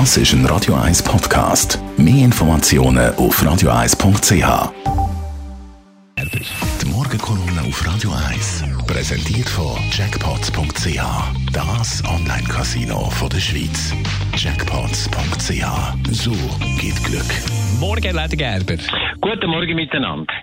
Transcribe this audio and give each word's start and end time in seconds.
Das 0.00 0.16
ist 0.16 0.32
ein 0.32 0.44
Radio 0.46 0.74
1 0.74 1.04
Podcast. 1.04 1.78
Mehr 1.96 2.24
Informationen 2.24 3.14
auf 3.14 3.40
radio1.ch. 3.40 4.72
Die 6.82 6.86
Morgenkolumne 6.90 7.60
auf 7.60 7.86
Radio 7.86 8.10
1 8.28 8.64
präsentiert 8.88 9.48
von 9.48 9.76
Jackpots.ch. 9.92 11.00
Das 11.52 12.02
Online-Casino 12.08 13.08
der 13.30 13.38
Schweiz. 13.38 13.94
Jackpots.ch. 14.36 15.64
So 16.10 16.32
geht 16.80 17.04
Glück. 17.04 17.30
Morgen, 17.78 18.16
Leute 18.16 18.36
Gerber. 18.36 18.82
Guten 19.20 19.46
Morgen 19.48 19.76
miteinander. 19.76 20.34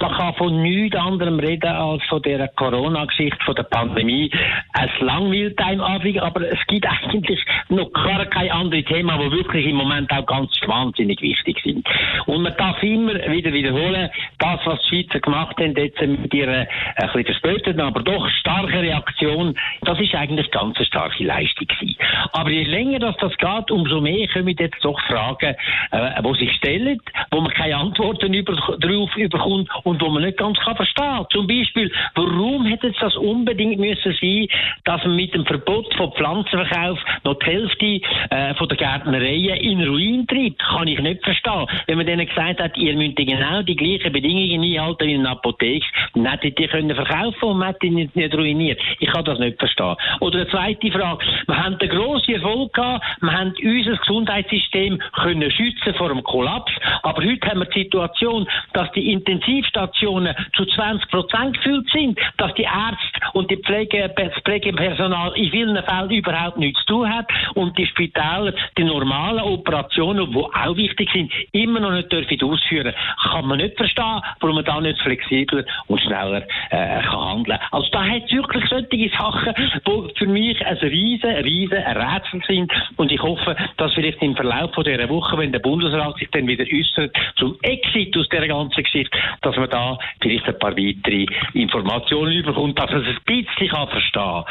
Man 0.00 0.16
kann 0.16 0.34
von 0.34 0.62
nichts 0.62 0.96
anderem 0.96 1.38
reden 1.38 1.68
als 1.68 2.02
von 2.08 2.22
der 2.22 2.48
Corona-Geschichte, 2.48 3.36
von 3.44 3.54
der 3.54 3.64
Pandemie. 3.64 4.30
Es 4.72 5.00
langweilt 5.00 5.58
einem 5.58 5.82
Abend, 5.82 6.18
aber 6.20 6.50
es 6.50 6.58
gibt 6.68 6.86
eigentlich 7.12 7.44
noch 7.68 7.90
gar 8.20 8.26
kein 8.26 8.50
anderes 8.50 8.84
Thema, 8.84 9.18
wo 9.18 9.30
wirklich 9.30 9.66
im 9.66 9.76
Moment 9.76 10.10
auch 10.12 10.26
ganz 10.26 10.50
wahnsinnig 10.66 11.20
wichtig 11.22 11.58
sind. 11.64 11.86
Und 12.26 12.42
man 12.42 12.54
darf 12.56 12.82
immer 12.82 13.14
wieder 13.14 13.52
wiederholen, 13.52 14.10
das, 14.38 14.60
was 14.64 14.80
die 14.82 14.88
Schweizer 14.88 15.20
gemacht 15.20 15.56
haben, 15.58 15.74
jetzt 15.74 16.00
mit 16.00 16.32
ihrer 16.34 16.66
ein 16.96 17.06
bisschen 17.06 17.24
verspäteten, 17.24 17.80
aber 17.80 18.02
doch 18.02 18.28
starken 18.28 18.78
Reaktion, 18.78 19.56
das 19.82 19.98
ist 20.00 20.14
eigentlich 20.14 20.50
ganz 20.50 20.76
eine 20.76 20.86
starke 20.86 21.24
Leistung 21.24 21.66
gewesen. 21.66 21.96
Aber 22.32 22.50
je 22.50 22.64
länger 22.64 22.98
das, 22.98 23.16
das 23.18 23.36
geht, 23.36 23.70
umso 23.70 24.00
mehr 24.00 24.28
kommen 24.28 24.54
jetzt 24.58 24.84
doch 24.84 25.00
Fragen, 25.06 25.54
äh, 25.92 26.22
wo 26.22 26.34
sich 26.34 26.52
stellen, 26.56 27.00
wo 27.30 27.40
man 27.40 27.52
keine 27.52 27.76
Antworten 27.76 28.34
über, 28.34 28.54
darauf 28.80 29.10
bekommt 29.14 29.70
und 29.84 30.02
wo 30.02 30.08
man 30.08 30.24
nicht 30.24 30.38
ganz 30.38 30.58
kann 30.58 30.76
verstehen. 30.76 31.26
Zum 31.30 31.46
Beispiel, 31.46 31.90
warum 32.14 32.66
hätte 32.66 32.88
es 32.88 32.96
das 33.00 33.16
unbedingt 33.16 33.78
müssen 33.78 34.16
sein, 34.20 34.46
dass 34.84 35.04
man 35.04 35.16
mit 35.16 35.34
dem 35.34 35.46
Verbot 35.46 35.92
von 35.94 36.12
Pflanzenverkauf 36.12 36.98
noch 37.24 37.38
die 37.38 37.46
Hälfte 37.46 38.00
äh, 38.30 38.54
von 38.54 38.68
der 38.68 38.76
Gärtnereien 38.76 39.56
in 39.56 39.82
Ruin 39.82 40.26
treibt? 40.26 40.58
Kann 40.60 40.88
ich 40.88 41.00
nicht 41.00 41.22
verstehen. 41.22 41.66
Wenn 41.86 41.96
man 41.96 42.06
denen 42.06 42.26
gesagt 42.26 42.60
hat, 42.60 42.76
ihr 42.76 42.94
müsst 42.94 43.16
genau 43.16 43.62
die 43.62 43.76
gleichen 43.76 44.12
Bedingungen 44.12 44.62
einhalten 44.62 45.06
wie 45.06 45.14
in 45.14 45.20
einer 45.20 45.30
Apotheke, 45.30 45.86
dann 46.14 46.26
hättet 46.26 46.58
ihr 46.60 46.68
können 46.68 46.94
verkaufen 46.94 47.44
und 47.44 47.58
man 47.58 47.68
hätte 47.68 47.88
nicht, 47.88 48.14
nicht 48.16 48.34
ruiniert. 48.34 48.80
Ich 48.98 49.08
kann 49.08 49.24
das 49.24 49.38
nicht 49.38 49.58
verstehen. 49.58 49.96
Oder 50.20 50.40
eine 50.40 50.48
zweite 50.48 50.90
Frage. 50.90 51.24
Wir 51.46 51.56
haben 51.56 51.76
einen 51.76 51.90
grossen 51.90 52.34
Erfolg 52.34 52.72
gehabt. 52.72 53.04
Wir 53.20 53.32
haben 53.32 53.54
unser 53.62 53.96
Gesundheitssystem 53.96 55.00
können 55.14 55.50
schützen 55.50 55.94
vor 55.94 56.08
dem 56.08 56.22
Kollaps. 56.22 56.72
Aber 57.02 57.22
heute 57.24 57.48
haben 57.48 57.60
wir 57.60 57.66
die 57.66 57.82
Situation, 57.84 58.46
dass 58.72 58.90
die 58.92 59.12
Intensivstationen 59.12 60.34
zu 60.56 60.64
20 60.64 61.10
Prozent 61.10 61.56
gefüllt 61.56 61.88
sind, 61.90 62.18
dass 62.36 62.54
die 62.54 62.62
Ärzte 62.62 63.20
und 63.32 63.50
die 63.50 63.56
Pflege, 63.56 64.12
das 64.16 64.32
Pflegepersonal 64.44 65.32
in 65.36 65.50
vielen 65.50 65.82
Fällen 65.82 66.10
überhaupt 66.10 66.58
nichts 66.58 66.80
zu 66.80 66.94
tun 66.94 67.14
hat 67.14 67.26
und 67.54 67.76
die 67.78 67.86
Spitäler 68.00 68.54
die 68.78 68.84
normalen 68.84 69.40
Operationen, 69.40 70.30
die 70.32 70.38
auch 70.38 70.76
wichtig 70.76 71.10
sind, 71.12 71.32
immer 71.52 71.80
noch 71.80 71.92
nicht 71.92 72.10
dürfen 72.10 72.42
ausführen. 72.42 72.94
Kann 73.30 73.46
man 73.46 73.58
nicht 73.58 73.76
verstehen, 73.76 74.20
warum 74.40 74.56
man 74.56 74.64
da 74.64 74.80
nicht 74.80 75.00
flexibler 75.00 75.64
und 75.86 76.00
schneller 76.00 76.42
äh, 76.70 77.02
kann 77.02 77.20
handeln. 77.20 77.58
Also 77.70 77.88
da 77.92 78.04
hat 78.04 78.24
es 78.24 78.32
wirklich 78.32 78.64
solche 78.68 79.10
Sachen, 79.16 79.54
die 79.54 80.18
für 80.18 80.26
mich 80.26 80.64
ein 80.64 80.76
riesen, 80.78 81.30
riesen 81.30 81.78
Rätsel 81.78 82.42
sind 82.46 82.72
und 82.96 83.12
ich 83.12 83.22
hoffe, 83.22 83.54
dass 83.76 83.92
vielleicht 83.94 84.22
im 84.22 84.34
Verlauf 84.34 84.72
von 84.74 84.84
dieser 84.84 85.08
Woche, 85.08 85.36
wenn 85.36 85.52
der 85.52 85.58
Bundesrat 85.58 86.16
sich 86.16 86.30
dann 86.30 86.46
wieder 86.46 86.64
äußert 86.64 87.14
zum 87.36 87.56
Exit 87.62 88.16
aus 88.16 88.28
dieser 88.28 88.48
ganzen 88.48 88.82
Geschichte, 88.82 89.16
dass 89.42 89.56
man 89.56 89.68
da 89.68 89.98
vielleicht 90.20 90.46
ein 90.46 90.58
paar 90.58 90.72
weitere 90.72 91.26
Informationen 91.52 92.32
überkommt, 92.32 92.78
dass 92.78 92.90
man 92.90 93.02
es 93.02 93.08
ein 93.08 93.18
bisschen 93.26 93.68
kann 93.68 93.88
verstehen 93.88 94.44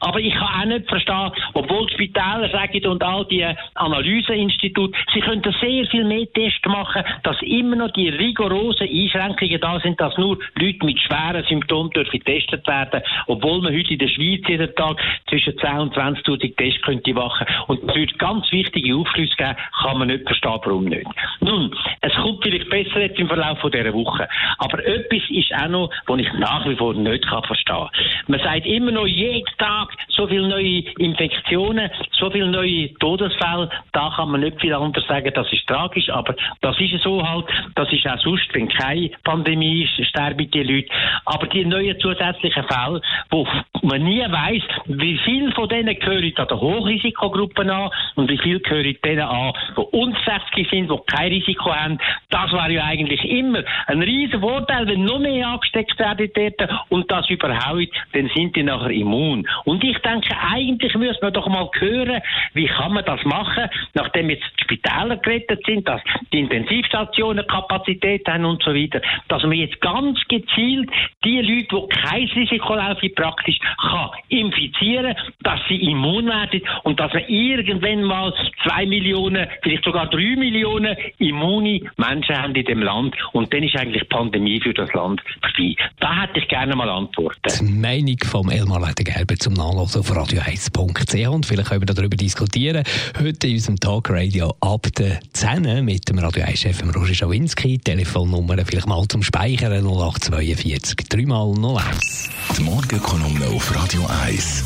Aber 0.00 0.20
ich 0.20 0.34
kann 0.34 0.62
auch 0.62 0.64
nicht 0.64 0.88
verstehen, 0.88 1.30
obwohl 1.54 1.88
Spitäler 1.90 2.48
sagen 2.50 2.80
und 2.96 3.02
all 3.02 3.26
die 3.26 3.44
Analyseinstitute, 3.74 4.98
sie 5.12 5.20
könnten 5.20 5.54
sehr 5.60 5.86
viel 5.86 6.04
mehr 6.04 6.26
Tests 6.32 6.66
machen, 6.66 7.02
dass 7.24 7.36
immer 7.42 7.76
noch 7.76 7.92
die 7.92 8.08
rigorosen 8.08 8.88
Einschränkungen 8.88 9.60
da 9.60 9.78
sind, 9.80 10.00
dass 10.00 10.16
nur 10.16 10.38
Leute 10.54 10.84
mit 10.84 10.98
schweren 10.98 11.44
Symptomen 11.44 11.90
dürfen 11.90 12.18
getestet 12.18 12.66
werden, 12.66 13.02
obwohl 13.26 13.60
man 13.60 13.74
heute 13.74 13.92
in 13.92 13.98
der 13.98 14.08
Schweiz 14.08 14.40
jeden 14.48 14.74
Tag 14.76 14.96
zwischen 15.28 15.58
10 15.58 15.78
und 15.78 15.94
20.000 15.94 16.56
Tests 16.56 16.82
könnte 16.82 17.12
machen. 17.12 17.46
Und 17.66 17.82
es 17.82 17.94
würde 17.94 18.14
ganz 18.14 18.50
wichtige 18.50 18.96
Aufschlüsse 18.96 19.36
geben, 19.36 19.56
kann 19.82 19.98
man 19.98 20.08
nicht 20.08 20.24
verstehen, 20.24 20.60
warum 20.64 20.84
nicht. 20.84 21.06
Nun, 21.40 21.74
es 22.00 22.14
kommt 22.14 22.42
vielleicht 22.42 22.70
besser 22.70 23.00
jetzt 23.02 23.18
im 23.18 23.28
Verlauf 23.28 23.58
von 23.58 23.70
dieser 23.70 23.92
Woche. 23.92 24.26
Aber 24.58 24.84
etwas 24.86 25.22
ist 25.28 25.52
auch 25.52 25.68
noch, 25.68 25.90
was 26.06 26.20
ich 26.20 26.32
nach 26.34 26.66
wie 26.66 26.76
vor 26.76 26.94
nicht 26.94 27.26
kann 27.26 27.42
verstehen 27.42 27.76
kann. 27.76 27.90
Man 28.28 28.40
sagt 28.40 28.64
immer 28.64 28.90
noch 28.90 29.06
jeden 29.06 29.44
Tag 29.58 29.90
so 30.08 30.26
viele 30.26 30.48
neue 30.48 30.80
Infektionen, 30.98 31.90
so 32.12 32.30
viele 32.30 32.46
neue 32.46 32.85
Todesfälle. 32.94 33.70
Da 33.92 34.12
kann 34.16 34.30
man 34.30 34.40
nicht 34.40 34.60
viel 34.60 34.74
anderes 34.74 35.06
sagen, 35.06 35.30
das 35.34 35.52
ist 35.52 35.66
tragisch, 35.66 36.08
aber 36.10 36.34
das 36.60 36.78
ist 36.80 37.02
so 37.02 37.26
halt. 37.26 37.46
Das 37.74 37.92
ist 37.92 38.06
auch 38.06 38.18
sonst, 38.18 38.52
wenn 38.52 38.68
keine 38.68 39.10
Pandemie 39.24 39.84
ist, 39.84 40.08
sterben 40.08 40.50
die 40.50 40.62
Leute. 40.62 40.88
Aber 41.24 41.46
die 41.46 41.64
neuen 41.64 41.98
zusätzlichen 42.00 42.64
Fälle, 42.64 43.00
wo 43.30 43.46
man 43.82 44.02
nie 44.02 44.20
weiß, 44.20 44.62
wie 44.86 45.18
viel 45.18 45.52
von 45.52 45.68
denen 45.68 45.98
gehören 45.98 46.32
an 46.36 46.48
der 46.48 46.60
Hochrisikogruppen 46.60 47.70
an 47.70 47.90
und 48.14 48.30
wie 48.30 48.38
viel 48.38 48.60
gehören 48.60 48.96
denen 49.04 49.26
an, 49.26 49.52
die 49.76 50.14
60 50.24 50.70
sind, 50.70 50.90
die 50.90 50.98
kein 51.06 51.32
Risiko 51.32 51.74
haben. 51.74 51.98
Das 52.30 52.52
war 52.52 52.70
ja 52.70 52.84
eigentlich 52.84 53.24
immer 53.24 53.62
ein 53.86 54.02
riesen 54.02 54.40
Vorteil, 54.40 54.86
wenn 54.86 55.04
noch 55.04 55.18
mehr 55.18 55.48
angesteckt 55.48 55.98
werden 55.98 56.30
dort 56.34 56.70
und 56.88 57.10
das 57.10 57.28
überhaupt, 57.30 57.88
dann 58.12 58.30
sind 58.34 58.56
die 58.56 58.62
nachher 58.62 58.90
immun. 58.90 59.46
Und 59.64 59.84
ich 59.84 59.98
denke, 59.98 60.34
eigentlich 60.52 60.94
müsste 60.94 61.24
man 61.24 61.32
doch 61.32 61.48
mal 61.48 61.68
hören, 61.78 62.20
wie 62.54 62.68
kann 62.76 62.92
man 62.92 63.04
das 63.04 63.24
machen, 63.24 63.64
nachdem 63.94 64.30
jetzt 64.30 64.44
die 64.58 64.64
Spitäler 64.64 65.16
gerettet 65.16 65.60
sind, 65.66 65.88
dass 65.88 66.00
die 66.32 66.40
Intensivstationen 66.40 67.46
Kapazität 67.46 68.26
haben 68.28 68.44
und 68.44 68.62
so 68.62 68.74
weiter, 68.74 69.00
dass 69.28 69.42
man 69.42 69.52
jetzt 69.52 69.80
ganz 69.80 70.18
gezielt 70.28 70.90
die 71.24 71.40
Leute, 71.40 71.68
die 71.70 71.96
kein 71.96 72.28
Risiko 72.28 72.74
laufen, 72.74 73.10
praktisch 73.14 73.58
kann 73.80 74.10
infizieren, 74.28 75.14
dass 75.42 75.60
sie 75.68 75.76
immun 75.76 76.26
werden 76.26 76.62
und 76.84 77.00
dass 77.00 77.12
wir 77.12 77.28
irgendwann 77.28 78.02
mal 78.04 78.32
zwei 78.62 78.86
Millionen, 78.86 79.48
vielleicht 79.62 79.84
sogar 79.84 80.08
drei 80.08 80.36
Millionen 80.36 80.96
immune 81.18 81.80
Menschen 81.96 82.36
haben 82.36 82.54
in 82.54 82.64
dem 82.64 82.82
Land 82.82 83.14
und 83.32 83.52
dann 83.52 83.62
ist 83.62 83.76
eigentlich 83.76 84.02
die 84.02 84.08
Pandemie 84.08 84.60
für 84.60 84.74
das 84.74 84.92
Land 84.92 85.22
vorbei. 85.40 85.76
Da 86.00 86.22
hätte 86.22 86.38
ich 86.40 86.48
gerne 86.48 86.74
mal 86.76 86.88
Antworten. 86.88 87.40
Die 87.60 87.64
Meinung 87.64 88.18
vom 88.24 88.50
Elmar 88.50 88.92
Gerber 88.96 89.36
zum 89.36 89.54
Nachlassen 89.54 90.00
auf 90.00 90.10
radio1.ch 90.10 91.28
und 91.28 91.46
vielleicht 91.46 91.68
können 91.68 91.82
wir 91.82 91.94
darüber 91.94 92.16
diskutieren. 92.16 92.55
Heute 92.56 93.48
in 93.48 93.54
unserem 93.56 93.78
Talkradio 93.78 94.54
ab 94.60 94.86
der 94.96 95.20
10 95.34 95.84
mit 95.84 96.08
dem 96.08 96.18
Radio 96.18 96.42
1-Chef 96.42 96.82
Roger 96.94 97.12
Schawinski. 97.12 97.76
Telefonnummer 97.76 98.56
vielleicht 98.64 98.86
mal 98.86 99.06
zum 99.08 99.22
Speichern 99.22 99.86
0842 99.86 101.06
3 101.06 101.26
mal 101.26 101.52
01. 101.52 102.30
Die 102.56 102.62
Morgenkolumne 102.62 103.46
auf 103.48 103.74
Radio 103.74 104.06
1. 104.24 104.64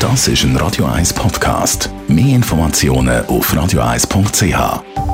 Das 0.00 0.28
ist 0.28 0.44
ein 0.44 0.54
Radio 0.56 0.84
1 0.84 1.14
Podcast. 1.14 1.88
Mehr 2.08 2.36
Informationen 2.36 3.24
auf 3.24 3.54
radio1.ch. 3.54 5.07